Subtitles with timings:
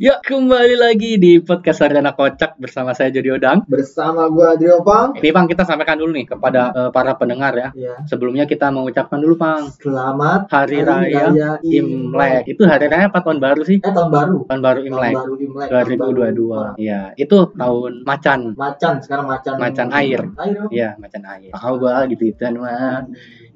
[0.00, 3.68] Ya, kembali lagi di podcast Sarjana Kocak bersama saya Jody Odang.
[3.68, 5.12] Bersama gua Adrio Pang.
[5.12, 7.68] Ini Bang, kita sampaikan dulu nih kepada eh, para pendengar ya.
[7.76, 8.00] Ya.
[8.08, 12.48] Sebelumnya kita mengucapkan dulu Bang, Selamat Hari Raya Imlek.
[12.48, 13.84] Itu hari raya apa tahun baru sih?
[13.84, 14.48] Eh tahun baru.
[14.48, 15.68] Tahun baru Tahun Imlek baru Imlek.
[15.68, 16.32] tahun baru.
[16.72, 16.80] 2022.
[16.80, 18.40] Iya, itu tahun macan.
[18.56, 19.54] Macan sekarang macan.
[19.60, 20.20] Macan air.
[20.40, 20.60] Air.
[20.72, 21.52] Iya, macan air.
[21.52, 23.04] Tahu gua gitu gitu mah.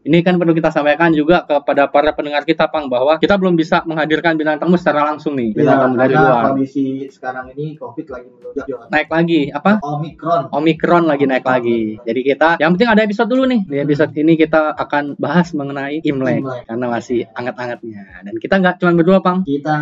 [0.04, 3.80] Ini kan perlu kita sampaikan juga kepada para pendengar kita, Pang, bahwa kita belum bisa
[3.88, 6.42] menghadirkan bintang tamu secara langsung nih, bintang Ya, tamu dari luar.
[6.52, 8.66] kondisi sekarang ini COVID lagi melonjak.
[8.92, 9.80] Naik lagi, apa?
[9.80, 10.52] Omikron.
[10.52, 11.96] Omikron lagi naik lagi.
[12.04, 13.60] Jadi kita yang penting ada episode dulu nih.
[13.64, 16.68] Di episode ini kita akan bahas mengenai Imlek Imlek.
[16.68, 18.28] karena masih anget-angetnya.
[18.28, 19.40] Dan kita nggak cuma berdua, Pang.
[19.40, 19.76] Kita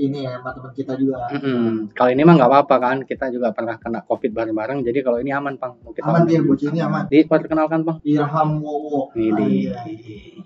[0.00, 1.28] ini ya sama teman kita juga.
[1.36, 1.92] Mm-mm.
[1.92, 4.88] Kalau ini mah nggak apa-apa kan, kita juga pernah kena COVID bareng-bareng.
[4.88, 5.76] Jadi kalau ini aman, Pang.
[5.84, 7.04] Mau kita Aman dia bocil ini aman.
[7.12, 8.00] Diperkenalkan, Pang.
[8.08, 9.12] Irham Wowo.
[9.12, 9.49] Ini.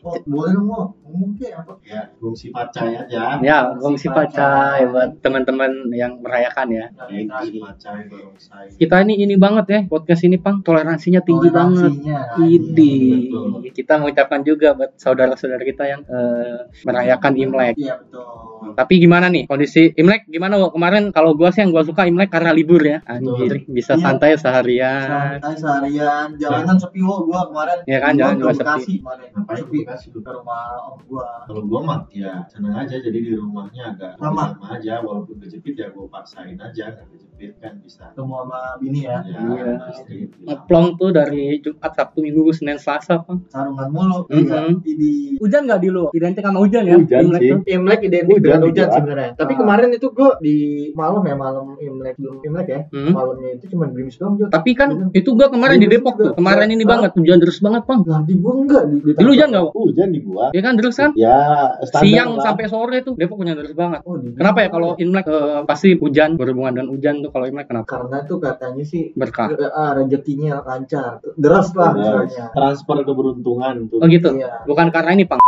[0.05, 0.69] Oh, boleh dong.
[1.01, 1.73] Ngomong ke apa?
[1.81, 6.87] ya fungsi pacai aja Ya, Bang si Pacai buat teman-teman yang merayakan ya.
[7.09, 7.25] ini
[7.63, 10.61] pacai barongsai Kita ini ini banget ya podcast ini, Pang.
[10.61, 11.89] Toleransinya tinggi banget.
[12.05, 12.21] Toleransinya.
[12.45, 12.97] Idi.
[13.33, 13.73] Betul.
[13.73, 17.75] Kita mengucapkan juga buat saudara-saudara kita yang eh, merayakan Imlek.
[17.81, 18.54] Iya betul.
[18.73, 20.71] Tapi gimana nih kondisi Imlek gimana Wo?
[20.71, 23.05] Kemarin kalau gua sih yang gua suka Imlek karena libur ya.
[23.05, 24.03] Anjir, bisa Iya.
[24.03, 25.37] santai seharian.
[25.37, 27.79] Santai seharian, jalanan sepi wo gua kemarin.
[27.85, 28.95] Iya kan, Gua jalan Bekasi sepi.
[28.99, 29.29] kemarin.
[29.31, 29.79] Ngapain Sepi.
[29.79, 30.21] lu?
[30.21, 31.29] Ke rumah om gua.
[31.45, 34.55] kalau gua mah ya seneng aja jadi di rumahnya agak Sama.
[34.55, 39.01] sama aja walaupun kejepit ya gua paksain aja nggak kejepit kan bisa Ketemu sama bini
[39.03, 39.19] ya.
[39.21, 39.73] ya Iya.
[39.91, 40.47] istri bisa.
[40.47, 43.43] Ngeplong tuh dari Jumat, Sabtu, Minggu, Senin, Selasa, Bang.
[43.49, 44.19] Sarungan mulu.
[44.29, 44.39] Mhm.
[44.39, 44.59] Iya.
[44.81, 46.05] Di Hujan nggak di lu?
[46.13, 46.97] Identik sama hujan ya?
[46.97, 47.51] Hujan Imlek sih.
[47.51, 47.61] tuh.
[47.67, 48.97] Imlek identik Hujan dengan di hujan gua.
[48.97, 49.31] sebenarnya.
[49.35, 49.59] Tapi Ah.
[49.59, 50.57] kemarin itu gua di
[50.93, 52.81] malam ya malam Imlek belum Imlek ya.
[52.89, 53.11] Hmm.
[53.11, 54.47] Malamnya itu cuma gerimis doang Jo.
[54.49, 56.33] Tapi kan itu gua kemarin di Depok tuh.
[56.33, 58.01] Kemarin ini banget hujan deras banget, Bang.
[58.05, 59.65] Lah di gua enggak di, di Di lu hujan nggak?
[59.65, 59.81] Wo?
[59.85, 61.11] hujan di gua Ya kan deras kan?
[61.15, 61.37] ya
[61.81, 62.43] standar Siang lah.
[62.45, 64.01] sampai sore tuh Depok hujan deras banget.
[64.03, 67.67] Oh, di Kenapa ya kalau Imlek eh, pasti hujan berhubungan dengan hujan tuh kalau Imlek
[67.67, 67.87] kenapa?
[67.87, 69.51] karena tuh katanya sih Berkah.
[69.71, 71.19] ah, rezekinya lancar.
[71.35, 72.51] Deras lah misalnya.
[72.53, 74.29] transfer keberuntungan tuh Oh gitu.
[74.33, 74.65] Iya.
[74.65, 75.41] Bukan karena ini, Pang.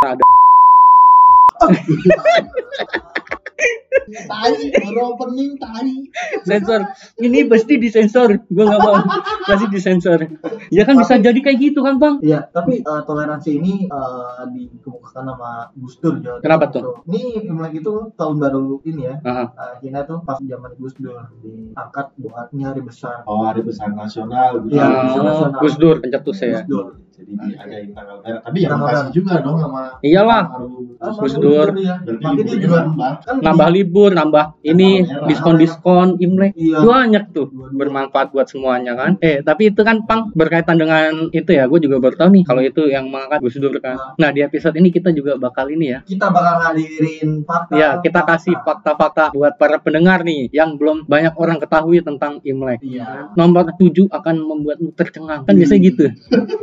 [0.00, 0.24] Ada
[4.10, 6.08] Tai, baru opening tai.
[6.42, 6.82] sensor.
[7.20, 8.42] Ini pasti disensor.
[8.50, 8.96] Gua nggak mau.
[9.46, 10.18] Pasti disensor.
[10.72, 12.18] Ya kan bisa jadi kayak gitu kan, Bang?
[12.24, 17.04] Iya, tapi eh, toleransi ini eh, dikemukakan sama Gus Dur Jawa Kenapa Timur.
[17.06, 19.16] Ini Imlek itu tahun baru ini ya.
[19.22, 19.46] Heeh.
[19.84, 23.22] Cina tuh pas zaman Gus Dur diangkat buat ini hari besar.
[23.28, 25.54] oh hari besar nasional bisa nasional.
[25.60, 26.64] Gus Dur pencetus ya.
[26.64, 26.86] Gus Dur.
[27.20, 30.42] Jadi diadain tanggal merah tapi ya makasih juga dong sama Iyalah.
[31.00, 31.68] Ah, Gus sama Dur.
[31.80, 31.96] ya.
[32.04, 33.10] Berarti Tapi dia liburnya juga nambah.
[33.60, 35.26] kan libur, nambah ini merah.
[35.28, 36.52] diskon-diskon Imlek.
[36.56, 36.78] Iya.
[36.84, 39.16] Banyak tuh bermanfaat buat semuanya kan.
[39.20, 41.64] Eh, tapi itu kan Pang berkaitan dengan itu ya.
[41.68, 43.96] Gue juga baru tahu nih kalau itu yang mengangkat Gus Dur kan.
[44.16, 46.00] Nah, di episode ini kita juga bakal ini ya.
[46.04, 47.72] kita bakal ngadirin fakta.
[47.76, 52.80] Ya, kita kasih fakta-fakta buat para pendengar nih yang belum banyak orang ketahui tentang Imlek.
[52.84, 53.32] Iya.
[53.36, 55.44] Nomor 7 akan membuatmu tercengang.
[55.48, 56.04] Kan biasanya gitu.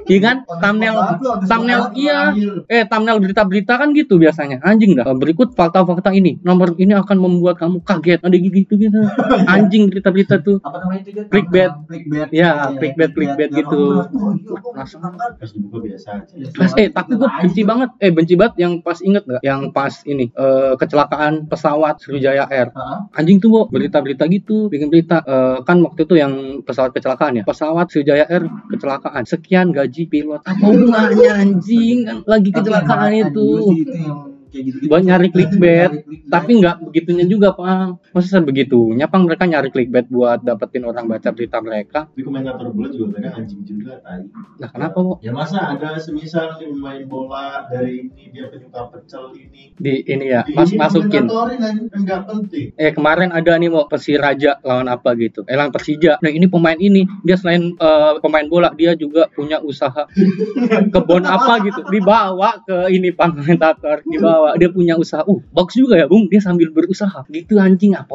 [0.07, 0.37] Iya kan?
[0.47, 0.95] Thumbnail
[1.43, 2.31] thumbnail iya.
[2.71, 4.63] Eh, thumbnail berita-berita kan gitu biasanya.
[4.63, 5.03] Anjing dah.
[5.11, 6.39] Berikut fakta-fakta ini.
[6.39, 8.23] Nomor ini akan membuat kamu kaget.
[8.23, 8.99] Ada gitu gitu.
[9.53, 10.63] Anjing berita-berita tuh.
[10.63, 11.21] Apa namanya itu?
[11.27, 11.71] Clickbait.
[11.91, 12.29] Clickbait.
[12.31, 13.79] Ya, Iya, clickbait, clickbait Ya, gitu.
[13.99, 15.01] orang bilang, "Oh, iya, kok Langsung.
[15.03, 17.89] angkat?" pas dibuka biasa aja Ya, Mas, eh tapi gue benci banget.
[17.99, 19.41] Eh benci banget yang pas inget nggak?
[19.43, 22.71] Yang pas ini eh, kecelakaan pesawat Sriwijaya Air.
[23.11, 25.19] Anjing tuh, berita-berita gitu, bikin berita.
[25.27, 27.43] Eh, kan waktu itu yang pesawat kecelakaan ya.
[27.43, 29.27] Pesawat Sriwijaya Air kecelakaan.
[29.27, 30.36] Sekian gaji pilot.
[30.45, 31.97] Apa hubungannya anjing?
[32.05, 33.49] Kan lagi kecelakaan itu.
[33.73, 34.87] itu yang kayak gitu-gitu.
[34.87, 35.91] Buat nyari clickbait.
[36.27, 37.99] Tapi nggak begitunya juga, Pang.
[38.11, 39.23] Masa sebegitunya, Pang?
[39.23, 42.07] Mereka nyari clickbait buat dapetin orang baca berita mereka.
[42.07, 44.25] tapi komentator bola juga kadang anjing juga tai
[44.57, 45.13] Nah, kenapa, Bo?
[45.19, 50.25] ya masa ada semisal nih main bola dari ini dia penyuka pecel ini Di ini
[50.27, 51.25] ya, Di- mas ini masukin.
[51.29, 55.45] kan nggak penting Eh kemarin ada nih mau Persiraja lawan apa gitu.
[55.45, 56.17] Eh lawan Persija.
[56.17, 60.05] Nah ini pemain ini dia selain eh, pemain bola dia juga punya usaha
[60.93, 61.81] kebun apa gitu.
[61.87, 63.97] Dibawa ke ini pak komentator.
[64.03, 65.23] Dibawa dia punya usaha.
[65.25, 66.29] Uh bagus juga ya bung.
[66.31, 67.25] Dia sambil berusaha.
[67.29, 68.13] Gitu anjing apa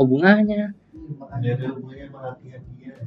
[1.43, 1.57] dia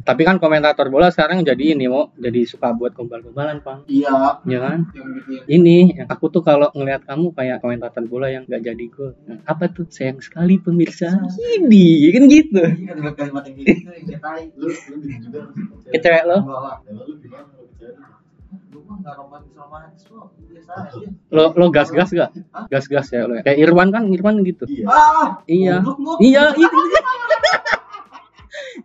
[0.06, 3.82] Tapi kan komentator bola sekarang jadi ini mau jadi suka buat gombal-gombalan pang.
[3.90, 4.38] Iya.
[4.46, 4.94] Ya kan?
[4.94, 8.86] Yang bikin Ini yang aku tuh kalau ngelihat kamu kayak komentator bola yang gak jadi
[8.94, 9.18] gol.
[9.26, 11.26] Nah, apa tuh sayang sekali pemirsa.
[11.58, 12.62] Ini kan gitu.
[12.62, 12.98] Ini kan
[13.58, 13.74] gitu
[15.10, 15.40] gitu
[15.90, 16.38] Ke cewek lo.
[21.28, 22.32] Kalau lo lo gas gas gak
[22.68, 23.42] gas gas ya lo ya.
[23.42, 25.28] kayak Irwan kan Irwan gitu iya Ah.
[25.46, 25.76] iya
[26.20, 26.80] iya itu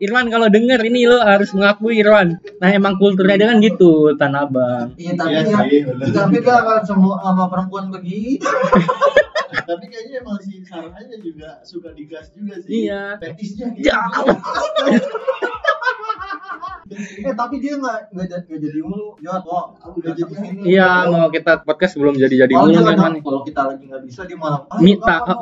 [0.00, 4.44] Irwan kalau denger ini lo harus mengakui Irwan nah emang kulturnya dia kan gitu Tanah
[4.44, 6.06] Abang Iya tapi Iya ya, sih, bener.
[6.10, 8.44] tapi gak akan semua sama perempuan begitu.
[9.50, 12.86] Tapi kayaknya emang si Sarahnya juga suka digas juga sih.
[12.86, 13.18] Iya.
[13.18, 13.86] Fetisnya gitu.
[13.86, 13.98] Ya.
[17.28, 20.90] eh tapi dia nggak nggak jadi nggak jadi mulu jawab wah udah jadi ini Iya,
[21.06, 24.36] mau kita podcast belum jadi-jadi kalau mulu dia kan kalau kita lagi nggak bisa dia
[24.38, 25.36] malah "Ayo, Minta, mau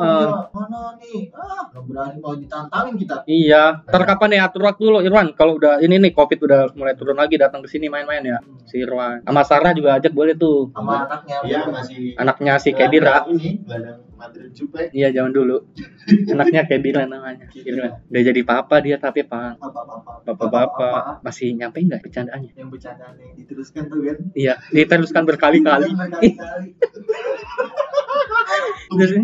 [0.53, 5.01] mana nih ah nggak berani kalau ditantangin kita Iya, ntar kapan nih atur waktu lo
[5.01, 5.33] Irwan?
[5.33, 8.39] Kalau udah ini nih Covid udah mulai turun lagi datang ke sini main-main ya.
[8.65, 9.21] Si Irwan.
[9.23, 10.71] Sama Sarah juga ajak boleh tuh.
[10.73, 12.15] sama anaknya Iya masih.
[12.17, 13.25] Anaknya si Kedira.
[13.27, 14.91] Ini badan Madrid Jupe.
[14.91, 15.57] Iya, zaman dulu.
[16.33, 17.47] Anaknya Kedira namanya.
[17.53, 18.01] Irwan.
[18.07, 19.59] Udah jadi papa dia tapi Pak.
[19.59, 22.51] apa apa Bapak-bapak masih nyampe nggak bercandaannya?
[22.53, 25.89] yang bercandaan yang diteruskan tuh kan Iya, diteruskan berkali-kali.
[25.89, 26.69] berkali-kali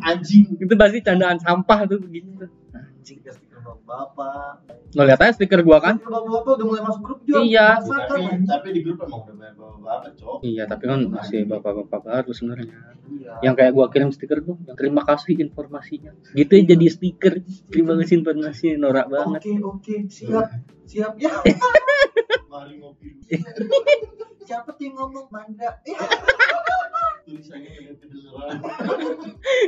[0.04, 0.44] Anjing.
[0.56, 2.46] itu pasti candaan sampah tuh begitu.
[2.70, 3.19] Anjing.
[3.84, 5.96] bapak Lo lihat aja stiker gua kan?
[5.96, 7.69] stiker bapak udah mulai masuk grup juga Iya.
[7.81, 10.38] Tapi, tapi di grup emang udah banyak cok.
[10.42, 12.72] Iya, tapi kan masih bapak-bapak baru sebenarnya.
[13.04, 13.32] Iya.
[13.44, 16.12] Yang kayak gua kirim stiker tuh, yang terima kasih informasinya.
[16.32, 17.34] Gitu ya jadi stiker.
[17.69, 19.40] Terima kasih informasinya norak banget.
[19.44, 20.48] Oke oke siap
[20.88, 21.32] siap ya.
[22.52, 23.08] Mari ngopi.
[24.44, 25.81] Siapa tuh yang ngomong Mandra?
[27.25, 27.73] Eh, Tulisannya.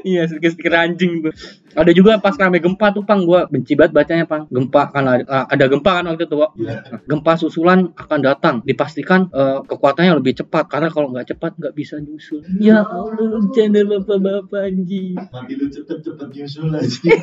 [0.05, 1.33] Iya, stiker-stiker anjing tuh.
[1.73, 3.25] Ada juga pas rame gempa tuh, Pang.
[3.25, 4.45] Gua benci banget bacanya, Pang.
[4.53, 6.53] Gempa kan ada, ada gempa kan waktu itu, Wak.
[6.61, 6.77] Iya.
[7.09, 8.55] Gempa susulan akan datang.
[8.61, 12.45] Dipastikan eh, kekuatannya lebih cepat karena kalau nggak cepat nggak bisa nyusul.
[12.61, 15.17] Ya Allah, bercanda bapak-bapak anjing.
[15.17, 17.01] Mati lu cepet-cepet nyusul aja.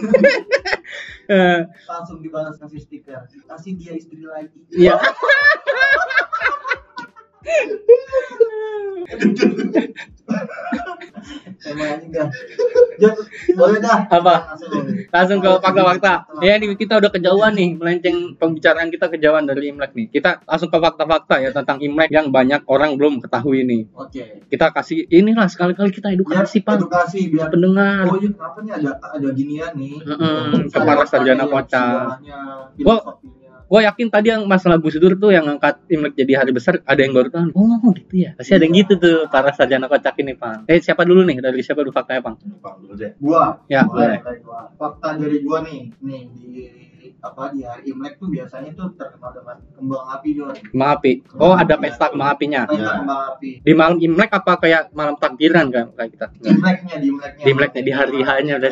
[1.24, 3.26] Eh, langsung dibalas kasih stiker.
[3.48, 4.60] Kasih dia istri lagi.
[4.76, 5.00] Iya.
[11.64, 12.04] Emang
[13.56, 14.00] boleh dah.
[14.12, 14.36] Apa?
[15.12, 15.40] Langsung.
[15.40, 16.14] Ke fakta-fakta.
[16.44, 20.08] Ya nih kita udah kejauhan nih, melenceng pembicaraan kita kejauhan dari Imlek nih.
[20.12, 23.88] Kita langsung ke fakta-fakta ya tentang Imlek yang banyak orang belum ketahui nih.
[23.96, 24.44] Oke.
[24.52, 26.84] Kita kasih inilah sekali-kali kita Ya, edukasi, Pak.
[26.84, 28.06] edukasi biar Pendengar.
[28.12, 29.96] Oh iya, kenapa nih ada ada ginian nih?
[30.04, 32.20] Mm-mm, Saya kepala sarjana kocak.
[33.68, 37.02] Gue yakin tadi yang masalah Gus Dur tuh yang ngangkat Imlek jadi hari besar ada
[37.02, 37.50] yang baru tahu.
[37.58, 38.32] Oh gitu ya.
[38.38, 40.70] Pasti ada yang gitu tuh para sarjana kocak ini, Pak.
[40.70, 41.42] Eh siapa dulu nih?
[41.42, 42.36] Dari siapa dulu faktanya, Bang?
[42.62, 43.12] Bang dulu deh.
[43.18, 43.58] Gua.
[43.72, 44.22] Ya, boleh.
[44.78, 46.93] Fakta dari gua nih, nih di
[47.24, 50.52] apa di hari Imlek tuh biasanya tuh terkenal dengan kembang api Jon.
[50.52, 51.12] Kembang api.
[51.40, 52.62] Oh, ada pesta kembang apinya.
[52.68, 53.00] Pesta Ya.
[53.00, 53.50] kembang api.
[53.64, 56.28] Di malam Imlek apa kayak malam takbiran kan kayak kita?
[56.36, 57.44] Di Imleknya, di Imleknya.
[57.44, 58.72] Di Imleknya di hari hanya udah.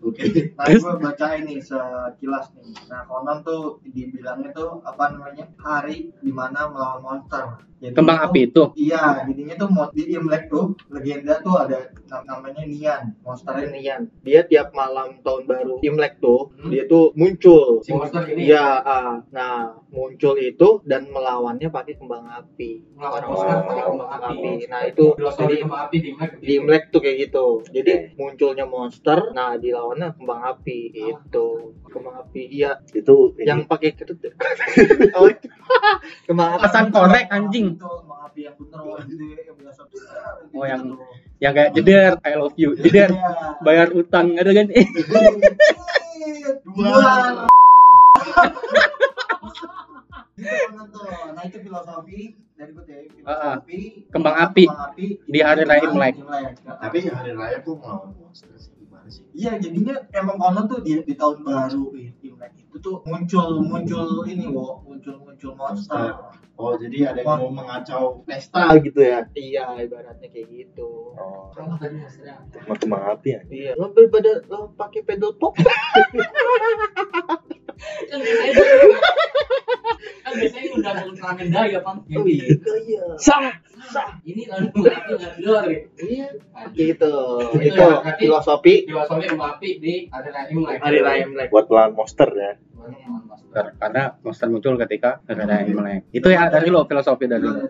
[0.00, 0.22] Oke.
[0.56, 2.72] Nah, gue bacain nih sekilas nih.
[2.88, 7.44] Nah, konon tuh dibilangnya tuh apa namanya hari di mana melawan monster.
[7.80, 8.62] Jadi Kembang itu- api itu.
[8.76, 14.00] Iya, jadinya tuh di Imlek tuh legenda tuh ada nam- namanya Nian, monsternya Nian.
[14.20, 16.68] dia tiap malam tahun baru Imlek tuh Hmm.
[16.68, 17.49] dia tuh muncul
[17.80, 18.42] Si monster ini?
[18.46, 19.20] ya ah.
[19.30, 19.54] nah
[19.88, 24.52] muncul itu dan melawannya pakai kembang api Melawan Orang-orang monster pakai pakai kembang api api.
[24.68, 26.30] nah itu jadi kembang api di Imlek.
[26.38, 31.46] di Imlek tuh kayak gitu jadi munculnya monster nah dilawannya kembang api itu
[31.86, 34.18] kembang api iya itu yang pakai kerut
[35.18, 35.46] oh itu
[36.24, 37.74] kembang api Pesan korek anjing.
[37.74, 38.54] Itu kembang api yang
[39.56, 40.46] biasa besar.
[40.50, 40.98] Oh, yang-
[41.40, 42.76] Yang kayak jeder, I love you.
[42.76, 43.56] Jeder, Iya.
[43.64, 44.66] bayar utang ada kan?
[46.62, 47.14] Dua.
[50.90, 51.04] Tuh.
[51.36, 52.20] Nah itu filosofi
[52.56, 54.64] dari gue ya, filosofi Kembang api.
[54.64, 56.14] kembang api Di hari raya Imlek.
[56.64, 58.79] Tapi hari raya kok ngelawan monster sih
[59.10, 59.26] sih?
[59.34, 64.46] Iya jadinya emang konon tuh di, di tahun baru Imlek itu tuh muncul muncul ini
[64.48, 64.80] wo.
[64.86, 66.16] Muncul muncul monster.
[66.60, 69.24] Oh jadi ada yang mau mengacau pesta gitu ya?
[69.32, 71.16] Iya ibaratnya kayak gitu.
[71.16, 71.96] Oh, Kalau tadi
[72.60, 73.40] cuma kembang api ya?
[73.48, 73.72] Iya.
[73.80, 75.56] Lo daripada lo pakai pedal pop
[80.20, 82.44] kan biasanya udah ada ultraman daya pang oh iya
[82.86, 83.52] iya Sah.
[84.22, 84.68] ini lalu
[85.42, 86.26] luar ya Iya,
[86.76, 87.12] gitu.
[87.56, 87.84] Itu
[88.20, 91.48] filosofi filosofi kembang api di hari raya Imlek hari raya Imlek.
[91.48, 92.52] buat melawan monster ya
[93.76, 96.00] Karena monster muncul ketika hari raya Imlek.
[96.12, 97.60] Itu ya dari lo filosofi Dari, lo.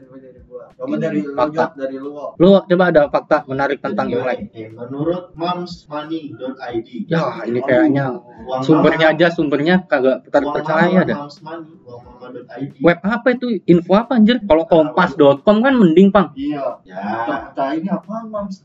[0.80, 1.64] Coba dari Fakta.
[1.76, 2.08] Dari lu.
[2.10, 2.32] Wo.
[2.40, 4.38] Lu coba ada fakta menarik tentang Jadi, Imlek.
[4.72, 11.04] menurut momsmoney.id Ya, ini kayaknya uang sumbernya mama- aja sumbernya kagak ter uang percaya mama,
[11.04, 11.16] dah.
[11.20, 12.72] Moms Money, uang mama.id.
[12.80, 13.46] Web apa itu?
[13.68, 14.40] Info apa anjir?
[14.40, 16.32] Kalau kompas.com kan mending, Pang.
[16.32, 16.80] Iya.
[16.88, 18.64] Ya, Percaya ini apa mams?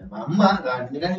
[0.00, 0.88] Ya mama kan.
[0.88, 1.12] Ini kan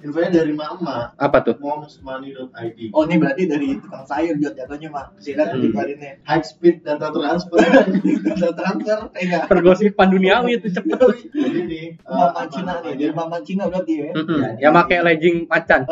[0.00, 1.12] infonya dari mama.
[1.20, 1.54] Apa tuh?
[1.60, 2.80] momsmoney.id.
[2.90, 5.12] Oh ini berarti dari tukang sayur Jod jatuhnya mah.
[5.20, 5.64] Silakan Hmm.
[5.68, 6.12] dibarinnya.
[6.24, 7.60] High speed data transfer.
[8.26, 9.44] Data transfer, eh enggak.
[9.46, 10.96] Pergosipan duniawi itu cepet.
[11.28, 14.10] Jadi nih, eh, Mama apa Cina nih, dari Mama Cina berarti ya.
[14.16, 14.40] Mm-mm.
[14.56, 15.84] Ya pakai legging macan.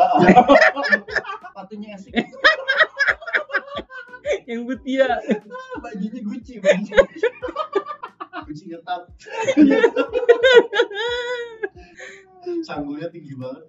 [1.45, 2.13] Sepatunya esik.
[4.49, 5.13] Yang putih ya.
[5.77, 6.95] Bajunya Gucci, baju.
[8.41, 9.01] Kunci ngetap
[12.71, 13.63] sanggulnya tinggi banget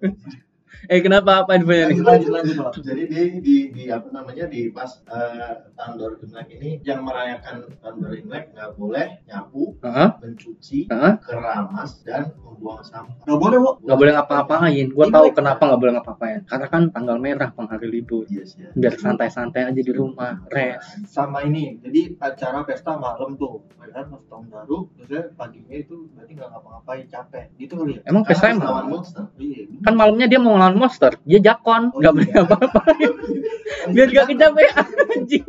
[0.91, 2.03] Eh kenapa apa infonya nih?
[2.03, 6.69] lanjut lanjut jadi di, di di apa namanya di pas eh, tahun baru imlek ini
[6.83, 10.09] yang merayakan tahun baru imlek nggak boleh nyapu Heeh.
[10.19, 11.13] mencuci Heeh.
[11.23, 13.69] keramas dan membuang sampah Gak boleh, Bu.
[13.87, 14.85] Nggak boleh ngapa-ngapain.
[14.91, 16.39] Gua tahu kenapa nggak boleh ngapa-ngapain.
[16.43, 18.27] Karena kan tanggal merah pang hari libur.
[18.27, 18.69] iya sih ya.
[18.75, 21.07] Biar santai-santai aja di rumah, rest.
[21.07, 21.79] Sama ini.
[21.79, 23.63] Jadi acara pesta malam tuh.
[23.93, 27.45] Kan, pas tahun baru, terusnya paginya itu berarti nggak ngapa-ngapain, capek.
[27.61, 28.01] Gitu kali ya?
[28.09, 28.65] Emang pesta emang?
[28.65, 29.69] lawan monster Iya.
[29.85, 32.17] Kan malamnya dia mau ngelawan monster, dia jakon, Oh, nggak iya.
[32.17, 33.11] boleh ngapa-ngapain.
[33.93, 35.45] Biar gak kecapean anjing.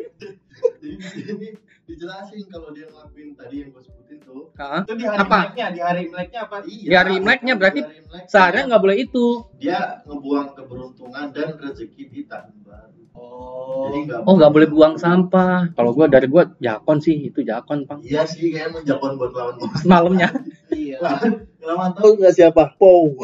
[1.14, 1.48] jadi
[1.84, 4.80] dijelasin kalau dia ngelakuin tadi yang gue sebutin tuh Hah?
[4.82, 5.38] Itu di hari Apa?
[5.44, 6.56] Imleknya, di hari Imleknya apa?
[6.64, 9.26] iya Di hari Imleknya berarti di hari Imlek, Seharian nggak boleh itu.
[9.60, 13.86] dia ngebuang keberuntungan dan rezeki di tahun baru Oh.
[13.86, 15.70] jadi Oh nggak boleh buang sampah.
[15.78, 18.02] Kalau gua dari gua jakon sih, itu jakon pang.
[18.02, 19.54] iya sih kayak menjakon buat lawan
[19.90, 20.34] Malamnya.
[20.74, 20.98] Iya.
[21.62, 22.74] Lawan Tahu nggak siapa?
[22.74, 23.14] Pow.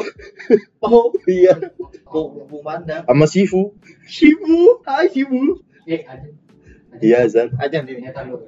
[0.79, 1.11] Pow.
[1.27, 1.75] Iya.
[2.07, 3.03] Bu, Bu Manda.
[3.03, 3.75] Sama Shifu.
[4.07, 4.79] Shifu.
[4.87, 5.59] Hai Shifu.
[5.83, 6.27] Eh, ada.
[7.03, 7.51] Iya Zan.
[7.59, 7.99] Aja nih.
[7.99, 8.39] Ternyata lu.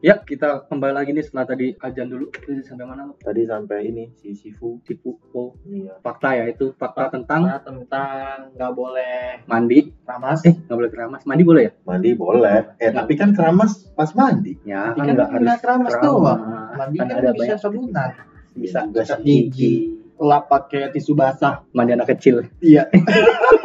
[0.00, 2.32] Ya kita kembali lagi nih setelah tadi ajan dulu.
[2.32, 3.12] Tadi sampai mana?
[3.14, 4.80] Tadi sampai ini si Shifu.
[4.80, 5.12] Tipu.
[5.30, 6.00] Oh, Iya.
[6.00, 9.92] fakta ya itu fakta tentang Nah, tentang nggak boleh mandi.
[10.02, 10.40] ramas.
[10.42, 11.22] Eh nggak boleh keramas.
[11.28, 11.72] Mandi boleh ya?
[11.84, 12.80] Mandi boleh.
[12.80, 14.56] Eh tapi kan keramas pas mandi.
[14.64, 16.40] Ya kan kan nggak harus nggak keramas doang.
[16.72, 18.10] Mandi Kan kan, bisa sabunan.
[18.56, 20.00] Bisa Sikat gigi.
[20.16, 21.60] Lap pakai tisu basah.
[21.70, 22.40] mandi anak kecil.
[22.58, 22.88] Iya.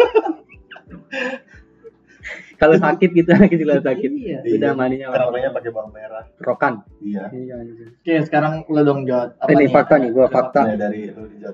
[2.55, 4.09] Kalau sakit gitu anak kecil kalau sakit.
[4.11, 4.39] Iya.
[4.55, 6.23] Udah mandinya Keramanya pakai bawang merah.
[6.39, 6.73] rokan.
[7.01, 7.29] Iya.
[7.31, 7.53] Iya.
[7.59, 7.89] anjing.
[8.01, 9.35] Oke, sekarang lo dong Jod.
[9.39, 9.73] Apa Ini nih?
[9.73, 10.61] fakta nih, gua fakta.
[10.75, 11.01] Dari.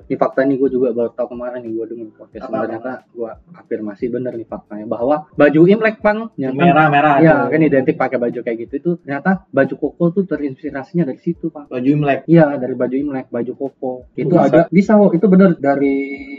[0.07, 4.05] Ini fakta nih gue juga baru tahu kemarin nih gue dengar podcast ternyata gue afirmasi
[4.07, 7.15] bener nih faktanya bahwa baju imlek pang yang kan merah merah.
[7.19, 11.49] ya kan identik pakai baju kayak gitu itu ternyata baju koko tuh terinspirasinya dari situ
[11.49, 12.23] pang Baju Imlek.
[12.27, 14.47] Iya dari baju imlek baju koko itu Bisa.
[14.47, 15.95] ada bisa kok itu bener dari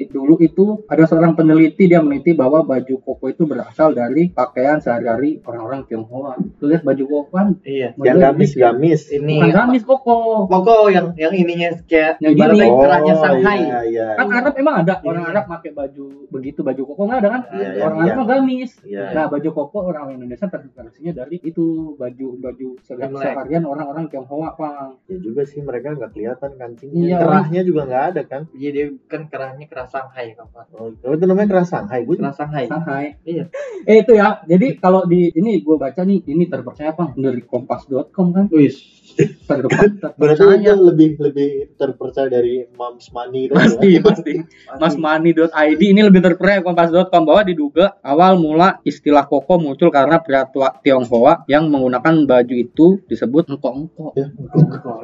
[0.09, 5.41] dulu itu ada seorang peneliti dia meneliti bahwa baju koko itu berasal dari pakaian sehari-hari
[5.49, 7.97] orang-orang Tionghoa tuh lihat baju koko kan Iya.
[7.97, 9.01] Yang gamis-gamis.
[9.09, 12.77] Ini bukan gamis koko Pokok yang yang ininya kayak Yang ibaratnya gini.
[12.85, 13.59] kerahnya Shanghai.
[13.65, 14.07] Iya, iya.
[14.13, 14.37] kan iya.
[14.37, 15.09] Arab emang ada Iya.
[15.09, 18.05] orang Arab pakai baju begitu baju koko nggak ada kan Iya, iya, orang iya.
[18.05, 19.05] Arab mah gamis Iya.
[19.17, 21.65] nah baju koko orang Indonesia terinspirasinya dari itu
[21.97, 27.01] baju baju seharian orang-orang Tionghoa pang Ya juga sih mereka nggak kelihatan kancingnya.
[27.01, 27.17] Iya.
[27.19, 28.43] Kerahnya juga nggak ada kan.
[28.53, 30.65] Iya dia kan kerahnya kerah Shanghai kapan?
[30.77, 32.01] Oh, itu namanya kerah Shanghai.
[32.05, 32.67] Gue Kerah Shanghai.
[32.69, 33.45] Shanghai Iya.
[33.87, 38.27] eh itu ya jadi kalau di ini gue baca nih ini terpercaya pang dari kompas.com
[38.33, 39.01] kan Wis.
[39.45, 44.01] terdepan Berarti itu lebih lebih terpercaya dari Moms Money itu pasti ya.
[44.01, 44.33] pasti
[44.81, 50.73] masmoney.id ini lebih terpercaya kompas.com bahwa diduga awal mula istilah koko muncul karena pria tua
[50.81, 54.29] Tionghoa yang menggunakan baju itu disebut engkok-engkok Ya,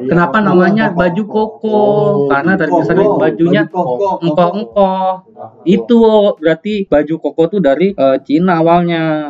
[0.09, 1.79] Kenapa namanya baju koko?
[2.31, 4.23] Karena dari misalnya bajunya Koko.
[4.23, 5.15] engkok-engkok.
[5.67, 5.99] Itu
[6.39, 9.28] berarti baju koko tuh dari eh, Cina awalnya.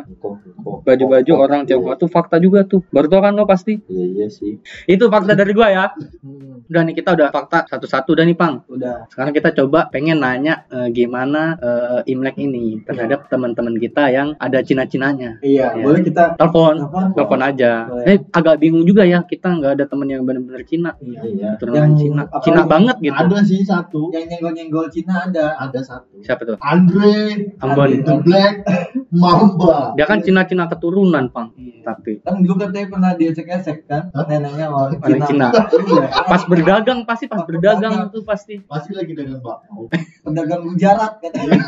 [0.59, 2.85] Baju-baju orang Tionghoa tuh fakta juga tuh.
[2.88, 3.78] Baru tau kan lo pasti.
[3.83, 4.59] Iya iya sih.
[4.85, 5.87] Itu fakta dari gua ya.
[6.21, 8.61] Hmm, Udah nih kita udah fakta satu-satu udah nih Pang.
[8.67, 9.09] Udah.
[9.09, 14.61] Sekarang kita coba pengen nanya eh, gimana eh, Imlek ini terhadap teman-teman kita yang ada
[14.61, 15.40] Cina-Cinanya.
[15.40, 15.83] Iya, Iya.
[15.83, 16.75] boleh kita Telepon,
[17.14, 17.40] Telepon.
[17.40, 17.73] aja.
[17.87, 18.05] Boleh.
[18.07, 20.93] Eh agak bingung juga ya kita nggak ada teman yang benar-benar Cina.
[20.99, 21.21] Iya.
[21.25, 21.49] Iya.
[21.57, 23.17] Keturunan Yang Cina, Cina banget gitu.
[23.17, 25.47] ada sih satu Yang nyenggol-nyenggol Cina ada.
[25.57, 26.57] ada satu Siapa tuh?
[26.61, 27.90] Andre Ambon.
[28.02, 28.55] the Black
[29.23, 31.52] Mamba Dia kan Cina-Cina keturunan, Pang.
[31.54, 31.85] Iya.
[31.85, 35.49] Tapi Kan dulu katanya pernah diesek-esek kan neneknya orang orang Cina.
[35.88, 36.07] Iya.
[36.25, 38.11] Pas berdagang pasti pas Pas berdagang berdagang.
[38.11, 38.54] itu pasti.
[38.62, 39.88] pasti lagi dagang bakpao
[40.25, 41.61] Pedagang gujarat katanya.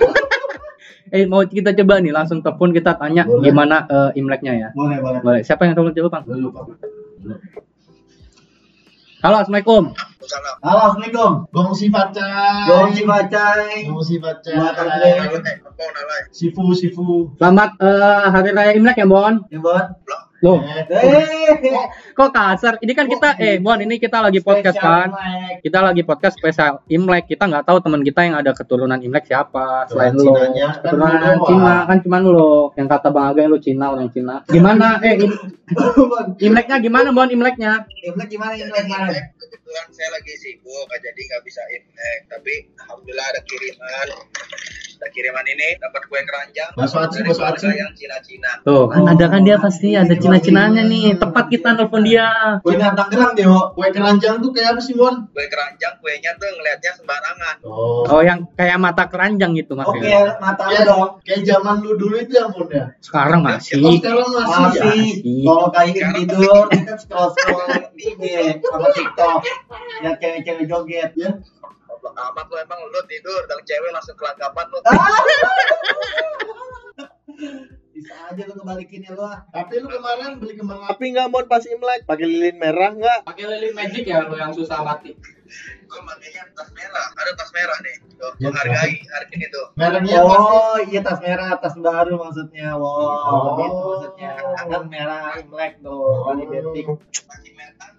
[1.11, 3.43] Eh mau kita coba nih langsung telepon kita tanya Boleh.
[3.43, 4.69] gimana eh, Imleknya ya.
[4.71, 5.19] boleh, boleh.
[5.21, 5.41] Boleh.
[5.43, 6.25] Siapa yang telepon coba, Pang?
[6.29, 6.65] Lalu pak
[9.21, 9.93] Halo, Assalamualaikum.
[10.65, 11.45] Halo, Assalamualaikum.
[11.53, 13.85] Gong si pacai Gong si bacai.
[13.85, 15.61] Gong si pacai.
[16.33, 19.45] Sifu Sifu Selamat eh, hari raya Imlek ya, Bon.
[19.53, 19.85] Ya, Bon.
[20.41, 21.53] Loh, Eh,
[22.11, 22.81] kok kasar?
[22.81, 25.13] Ini kan kita eh Bon, ini kita lagi podcast kan.
[25.61, 27.29] Kita lagi podcast spesial Imlek.
[27.29, 30.33] Kita nggak tahu teman kita yang ada keturunan Imlek siapa selain lo.
[30.33, 31.41] Kan Keturunan lu doang.
[31.45, 32.73] Cina kan cuman lo.
[32.73, 34.41] Yang kata Bang Aga lo Cina orang Cina.
[34.49, 34.97] Gimana?
[35.05, 35.39] Eh im-
[36.49, 37.29] Imleknya gimana, Bon?
[37.29, 37.85] Imleknya?
[38.01, 39.13] Imlek gimana Imlek gimana?
[39.51, 44.09] Kebetulan saya lagi sibuk jadi nggak bisa imlek tapi alhamdulillah ada kiriman
[45.01, 47.73] ada kiriman ini dapat kue keranjang Bakso aci, keluarga aci.
[47.73, 51.17] yang Cina-Cina Tuh, kan ada kan dia pasti ada Cina-Cinanya nih.
[51.17, 52.61] Tepat kita nelfon dia.
[52.61, 56.93] Punya Tangerang deh, kue keranjang tuh kayak apa sih Mon kue keranjang kuenya tuh ngelihatnya
[56.95, 60.37] sembarangan oh Oh, yang kayak mata keranjang gitu Oke, maksudnya.
[60.37, 61.11] mata kayak, dong.
[61.25, 63.81] kayak zaman lu dulu itu ya Mon ya Sekarang oh masih.
[63.97, 64.85] sekarang masih, ya Masih.
[64.85, 65.45] Masih.
[65.49, 67.69] Kalau kayak tidur, kita scroll scroll
[68.01, 68.23] IG
[68.65, 69.39] sama TikTok.
[70.01, 71.13] Lihat cewek-cewek joget.
[71.15, 71.31] ya
[72.01, 74.81] goblok amat lu emang lu tidur dan cewek langsung kelagapan lu
[78.01, 79.45] Bisa aja lu ngebalikinnya lu ah.
[79.47, 82.09] Tapi lu kemarin beli kembang api nggak Mon pas Imlek?
[82.09, 83.21] Pakai lilin merah nggak?
[83.29, 85.13] Pakai lilin magic ya lo yang susah mati.
[85.91, 90.19] gue makanya tas merah ada tas merah nih tuh Ya, gue hargai harga itu Merahnya?
[90.23, 92.79] Oh, iya tas merah, tas baru maksudnya.
[92.79, 93.59] Wow, Oh.
[93.59, 94.31] gitu maksudnya.
[94.71, 96.87] Kan merah Imlek tuh, kan identik.
[97.27, 97.91] masih merah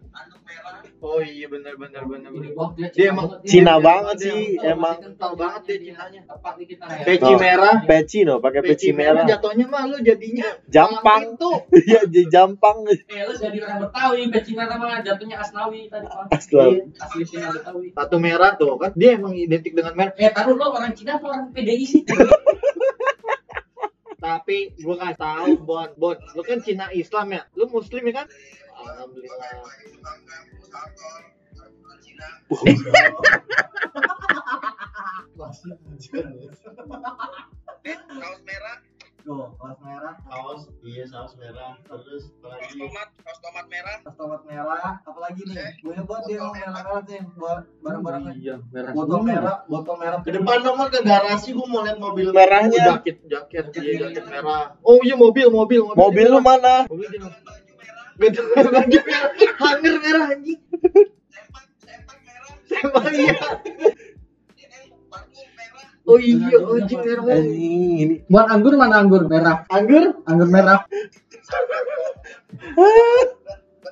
[1.02, 2.30] Oh iya benar benar benar.
[2.30, 3.50] Dia Dia Cina emang banget.
[3.50, 4.96] Cina banget sih, emang.
[5.02, 6.22] kental banget dia Cinanya.
[6.22, 7.04] Ya.
[7.10, 7.76] Peci merah.
[7.82, 9.26] Peci no, pakai peci merah.
[9.26, 11.42] Jatuhnya mah lu jadinya Jampang.
[11.42, 11.66] tuh.
[11.82, 12.86] Iya, jadi jampang.
[12.86, 16.38] Eh lu jadi orang Betawi, peci merah mah jatuhnya Asnawi tadi Pak.
[16.38, 16.70] Asli.
[17.02, 17.88] Asli Cina Betawi.
[17.98, 18.94] Satu merah tuh kan.
[18.94, 20.14] Dia emang identik dengan merah.
[20.22, 22.06] Eh taruh lo orang Cina apa orang PDI sih?
[24.22, 27.42] Tapi gua kasih tahu Bon, Bon, lu kan Cina Islam ya.
[27.58, 28.28] Lu muslim ya kan?
[28.82, 29.52] Alhamdulillah.
[38.42, 38.78] merah
[39.22, 39.54] Tuh,
[39.86, 41.78] merah, Saus, iya saus merah.
[41.86, 45.78] Terus kaos lagi tomat kaos tomat merah tas tomat merah, apalagi nih?
[45.86, 48.34] Buat dia mau merah-merah nih, buat barang-barangnya.
[48.42, 48.92] Iya, merah.
[48.98, 50.26] Botol merah, botol merah.
[50.26, 52.98] ke depan dong ke garasi gua mau lihat mobil merahnya.
[52.98, 54.74] Jaket, jaket, iya jaket merah.
[54.82, 56.02] Oh iya mobil, mobil, mobil.
[56.02, 56.90] Mobil lu mana?
[56.90, 57.22] Mobil
[58.30, 60.60] dia Baju merah, hanger merah anjing.
[61.32, 63.36] sempak sempak merah Sama iya.
[66.02, 67.24] Oh iya, anjing merah.
[67.26, 69.66] Anjing, ini Buat anggur mana anggur merah?
[69.70, 70.22] Anggur?
[70.30, 70.80] Anggur merah.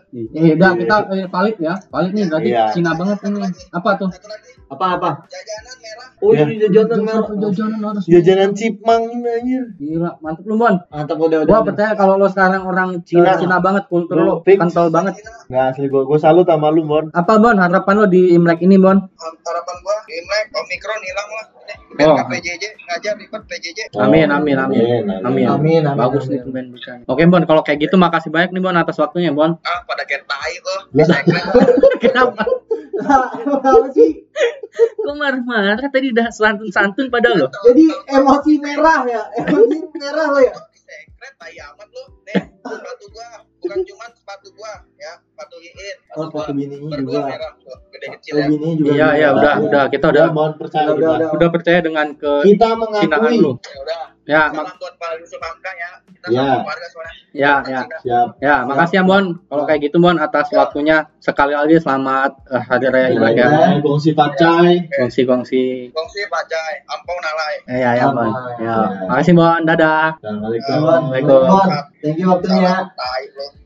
[0.09, 1.77] Eh, udah kita eh, valid ya.
[1.93, 2.73] Valid nih berarti Iya.
[2.73, 3.45] Cina banget ini.
[3.69, 4.09] Apa tuh?
[4.09, 5.25] satu lagi Apa-apa?
[5.25, 6.45] jajanan merah Oh Ya.
[6.45, 7.27] iya jajanan merah.
[7.31, 8.03] Jajanan harus.
[8.05, 9.63] jajanan cipmang ini anjir.
[9.81, 10.75] Gila, mantep lu, Bon.
[10.93, 11.49] Mantap udah udah.
[11.49, 13.57] Gua percaya kalau lo sekarang orang Cina, Cina.
[13.59, 15.17] Banget, kultur Lu lo kental banget.
[15.49, 17.09] Nggak asli gua, gua salut sama lu Mon.
[17.15, 17.57] Apa, Bon?
[17.57, 18.97] Harapan lo di Imlek ini, Bon?
[18.99, 21.45] harapan gua Imlek Omikron hilang lah
[21.99, 22.15] Oh.
[22.25, 24.79] PJJ ngajar ribet PJJ Amin, amin, amin.
[24.79, 25.45] Amin, Amin.
[25.49, 26.33] Amin, amin, Bagus amin.
[26.33, 26.91] nih tumben bisa.
[27.05, 29.53] Oke, Bon, kalau kayak gitu makasih banyak nih, Bon, atas waktunya, Bon.
[29.61, 30.55] ah pada kayak tai
[30.91, 31.05] Ya.
[31.05, 31.45] sekret
[32.03, 32.41] Kenapa?
[32.99, 34.25] Apa sih?
[34.97, 37.47] Kok marah-marah tadi udah santun-santun pada lo?
[37.67, 40.53] Jadi emosi merah ya, emosi merah lo ya.
[40.79, 43.27] sekret tai amat lu nih sepatu gua
[43.69, 46.51] bukan cuma sepatu gua ya sepatu iin Oh, sepatu
[46.89, 47.21] berdua juga.
[47.29, 47.51] merah
[47.93, 48.89] gede kecil ya bininya juga.
[48.89, 51.05] Iya, iya, udah, udah, kita udah Mon percaya Udah, kita.
[51.13, 51.49] udah, udah.
[51.53, 53.37] percaya dengan ke Kita mengakui.
[53.37, 53.51] lu.
[53.61, 53.98] ya udah
[54.29, 56.61] Ya, salam buat Pak Yusuf Hamka ya kita Ya.
[56.61, 57.81] keluarga soalnya ya, ya.
[58.05, 58.27] Siap.
[58.37, 59.25] Ya, makasih ya Bon.
[59.49, 63.49] Kalau kayak gitu Bon atas waktunya sekali lagi selamat eh, Hari Raya Imlek ya.
[63.49, 64.85] Ya, gongsi pacai.
[64.85, 65.89] Gongsi-gongsi.
[65.89, 68.29] Kongsi Pajai Ampau Nalai Eh, ya, ya Bon.
[68.61, 68.77] Ya,
[69.09, 69.65] makasih Bon.
[69.65, 70.13] Dadah.
[70.21, 70.77] Assalamualaikum.
[70.77, 71.41] Assalamualaikum.
[71.49, 71.69] Bon,
[72.05, 72.75] thank you waktunya.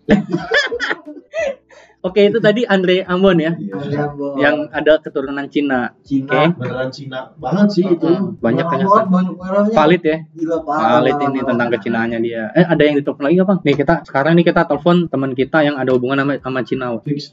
[2.03, 4.35] Oke, itu tadi Andre Ambon ya, Iya, Bon.
[4.35, 5.95] yang ada keturunan Cina.
[6.03, 6.51] Cina.
[6.51, 6.59] Oke.
[6.59, 8.35] Beneran Cina banget sih itu.
[8.43, 9.07] Banyak ternyata.
[9.07, 9.71] banget, banyak.
[9.71, 10.17] Valid ya.
[10.35, 10.99] Gila parah.
[10.99, 12.51] Valid ini tentang kecinaannya dia.
[12.59, 13.55] Eh, ada yang ditelepon lagi apa?
[13.63, 16.85] Nih kita sekarang nih kita telepon teman kita yang ada hubungan sama, sama Cina.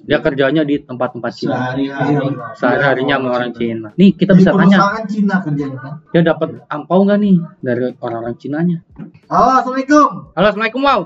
[0.06, 1.54] Dia kerjanya di tempat-tempat Cina.
[1.58, 2.14] Sehari-hari.
[2.54, 3.88] Sehari-harinya sama orang Cina.
[3.98, 4.78] Nih kita bisa tanya,
[5.10, 5.92] Cina kerjanya kan.
[6.14, 8.78] dia dapat ampau nggak nih dari orang-orang Cinanya?
[9.26, 10.30] Halo, assalamualaikum.
[10.38, 11.00] Halo, assalamualaikum Wow.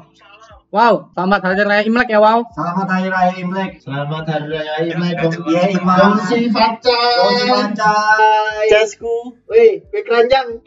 [0.75, 2.51] Wow, selamat hari raya Imlek ya Wow.
[2.51, 3.79] Selamat hari raya Imlek.
[3.79, 5.23] Selamat hari raya Imlek.
[5.47, 5.99] Iya, Iman.
[6.03, 7.15] Gongsi pacai.
[7.15, 8.67] Gongsi pancai.
[8.75, 9.39] Casku.
[9.47, 10.59] Wih, kue keranjang.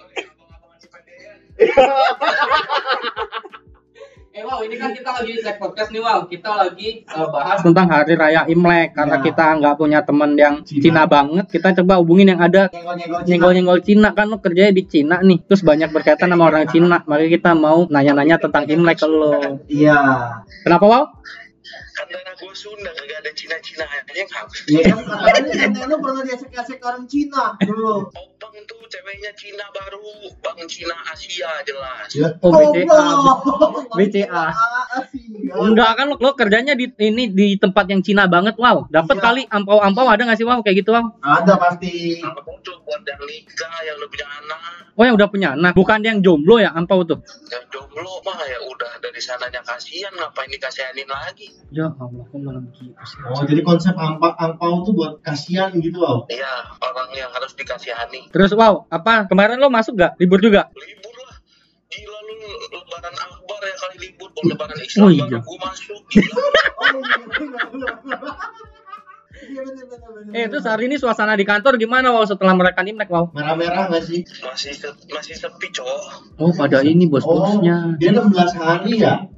[4.37, 6.21] Eh wow, ini kan kita lagi cek podcast nih wow.
[6.29, 9.23] Kita lagi eh, bahas Tentang hari raya Imlek karena Ya.
[9.25, 10.83] kita nggak punya temen yang Cina.
[10.85, 12.69] Cina banget, kita coba hubungin yang ada
[13.25, 14.13] Nyenggol-nyenggol Cina.
[14.13, 17.51] Cina kan lo kerjanya di Cina nih terus banyak berkaitan sama orang Cina makanya kita
[17.57, 19.33] mau nanya-nanya tentang Imlek ke lo
[19.65, 19.97] Iya.
[20.61, 21.03] kenapa wow
[21.97, 26.77] karena gue Sunda gak ada Cina-Cina yang harus Iya kan katanya nenek lu pernah diasek-asek
[26.85, 28.05] orang Cina dulu.
[28.87, 30.03] Ceweknya Cina baru
[30.39, 32.33] Bang Cina Asia jelas Ya.
[32.41, 33.03] oh BCA.
[33.95, 34.45] BCA.
[35.57, 38.87] Enggak kan lo, lo kerjanya di ini di tempat yang Cina banget wow.
[38.87, 39.23] Dapat Iya.
[39.23, 41.05] kali ampau-ampau ada nggak sih wow kayak gitu wow?
[41.19, 42.19] Ada pasti.
[42.23, 44.59] apa tuh buat yang udah punya anak.
[44.97, 45.71] Oh yang udah punya anak?
[45.77, 47.19] Bukan yang jomblo ya ampau tuh?
[47.51, 51.47] Yang jomblo mah ya udah dari sananya kasihan ngapain dikasihanin lagi?
[51.69, 53.19] Ya Allah kok malah begitu sih?
[53.23, 56.25] Oh, jadi konsep angpau, angpau tuh buat kasihan gitu loh.
[56.31, 58.31] iya orang yang harus dikasihani.
[58.33, 60.67] Terus wow apa kemarin lo masuk gak libur juga?
[60.73, 61.37] Libur lah.
[61.93, 62.33] Gila lu
[62.73, 63.13] lebaran
[63.67, 65.39] ya kali libur kalau lebaran Islam Oh, iya.
[65.39, 66.01] gue masuk
[66.77, 67.01] Oh
[70.33, 74.03] eh terus hari ini suasana di kantor gimana wow setelah merayakan Imlek wow Merah-merah nggak
[74.03, 74.25] sih?
[74.41, 74.73] masih
[75.07, 76.01] masih sepi cowok
[76.41, 79.29] oh pada ini Oh, bos-bosnya dia 16 hari ya?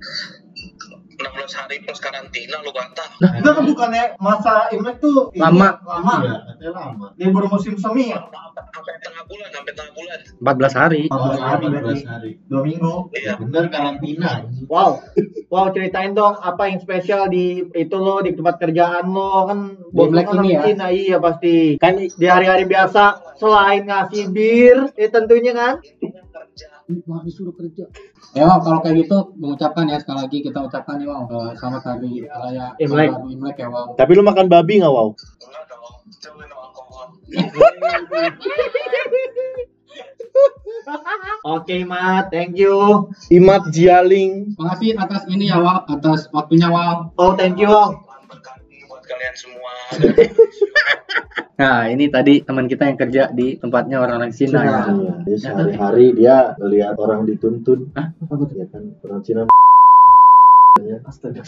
[1.19, 3.03] 16 hari plus karantina lu kata.
[3.19, 5.75] Enggak kan bukannya masa Imlek tuh Lama.
[5.83, 6.15] lama.
[6.23, 7.05] Iya, katanya lama.
[7.19, 8.23] Libur musim semi ya.
[8.71, 10.19] Sampai tengah bulan, sampai tengah bulan.
[10.39, 11.01] 14 hari.
[11.11, 12.03] 14 hari 14 berarti.
[12.07, 12.31] hari.
[12.47, 12.93] Dua minggu.
[13.11, 13.33] Iya.
[13.35, 14.31] Bener karantina.
[14.71, 15.03] Wow.
[15.51, 19.59] Wow, ceritain dong apa yang spesial di itu lo di tempat kerjaan lo kan
[19.91, 20.61] Imlek kan ini ya?
[20.63, 21.75] Cina iya pasti.
[21.81, 25.83] Kan di hari-hari biasa selain ngasih bir, eh tentunya kan
[27.05, 27.85] Wah, disuruh kerja.
[28.33, 31.81] Ya, Wow, kalau kayak gitu mengucapkan ya sekali lagi kita ucapkan nih Wow, eh, selamat
[31.85, 33.13] hari raya Imlek.
[33.29, 33.93] Imlek ya Wow.
[33.93, 35.13] Tapi lu makan babi nggak wow?
[35.13, 35.85] Enggak dong.
[36.25, 37.05] Coba no alkohol.
[41.45, 42.33] Oke, Mat.
[42.33, 43.05] Thank you.
[43.29, 44.57] Imat Jialing.
[44.57, 47.13] Makasih atas ini ya Wow, atas waktunya Wow.
[47.21, 47.69] Oh, thank you.
[47.69, 48.01] Wow.
[48.25, 49.73] Berkati buat kalian semua.
[51.59, 54.87] Nah, ini tadi teman kita yang kerja di tempatnya orang-orang Cina ya.
[54.87, 57.91] Iya, dia sehari-hari dia melihat orang dituntun.
[57.99, 58.15] Hah?
[58.55, 59.41] Ya kan, orang Cina
[61.03, 61.43] Astaga,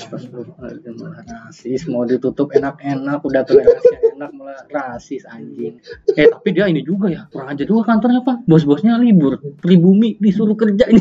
[1.23, 5.79] rasis mau ditutup enak-enak udah terlihatnya enak malah rasis anjing.
[6.19, 8.43] Eh tapi dia ini juga ya kurang aja juga kantornya pak.
[8.43, 10.99] Bos-bosnya libur, pribumi disuruh kerja ini.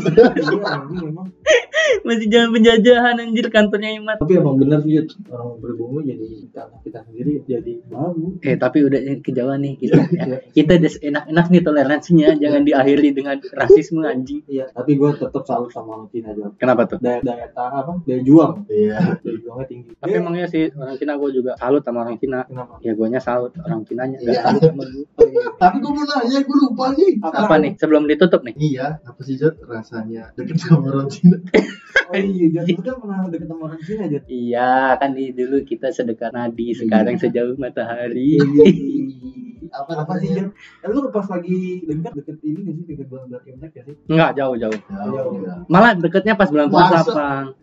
[2.01, 4.17] Masih jalan penjajahan anjir kantornya Imat.
[4.17, 8.99] tapi emang bener sih orang berbumi jadi kita kita sendiri jadi malu Eh tapi udah
[9.19, 9.95] kejauhan nih kita
[10.29, 10.37] ya.
[10.51, 14.41] Kita udah enak-enak nih toleransinya jangan diakhiri dengan rasisme anjing.
[14.45, 16.97] iya tapi gue tetap salut sama orang Cina juga Kenapa tuh?
[16.97, 18.97] daya daya tahan apa daya juang Iya.
[19.17, 22.39] daya juangnya tinggi Tapi emangnya sih orang Cina gue juga salut sama orang Cina.
[22.43, 24.17] kenapa Ya gue salut orang Cinanya.
[24.17, 24.41] Gak Iya.
[24.41, 25.05] salut sama gue.
[25.53, 27.11] Tapi gue mau nanya, gue lupa nih.
[27.21, 27.71] Apa nih?
[27.75, 28.55] Sebelum ditutup nih.
[28.57, 31.37] Iya, apa sih Jod rasanya deket sama orang Cina?
[32.11, 35.87] oh iya lu kan pernah deket sama orang Cina Jod Iya, kan di dulu kita
[35.91, 38.39] sedekat nadi, sekarang sejauh matahari.
[39.71, 40.35] Apa, apa sih?
[40.35, 43.95] Jod eh, lu pas lagi deket deket ini gak sih deket bulan bulan Imlek sih
[44.11, 44.75] Enggak, jauh-jauh.
[44.83, 45.53] Jauh, ya.
[45.71, 47.07] Malah deketnya pas bulan puasa?
[47.07, 47.55] Bang.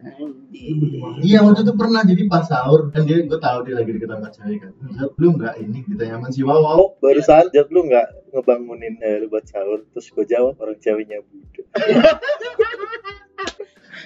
[1.21, 4.29] Iya waktu itu pernah jadi pas sahur kan dia gue tahu dia lagi deket sama
[4.33, 4.73] cewek kan.
[4.97, 6.81] Jod, lu nggak ini ditanya sama si Wawa.
[6.81, 11.21] Oh, barusan Jod lu nggak ngebangunin eh, lu buat sahur terus gue jawab orang ceweknya
[11.21, 11.67] budak.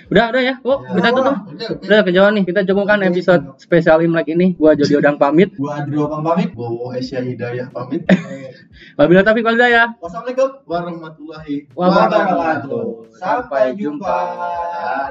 [0.09, 0.55] Udah, udah ya.
[0.61, 0.93] Oh, Ya.
[0.95, 1.37] kita tutup.
[1.49, 1.67] Oke.
[1.83, 2.45] Udah kejauhan nih.
[2.45, 4.53] Kita cukupkan episode spesial Imlek ini.
[4.55, 5.53] Gua Jody Odang pamit.
[5.55, 6.53] Gua Adrio Bang pamit.
[6.53, 8.05] Bowo Asia Hidayah pamit.
[8.99, 9.87] Wabillahi taufiq wal hidayah.
[9.99, 12.29] Wassalamualaikum Warahmatullahi Wabarakatuh.
[12.29, 12.85] wabarakatuh.
[13.17, 14.17] Sampai jumpa.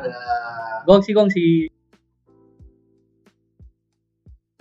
[0.01, 0.85] Dadah.
[0.85, 1.47] Gongsi gongsi.